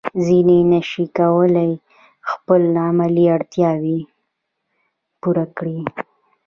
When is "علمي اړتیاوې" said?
2.85-3.99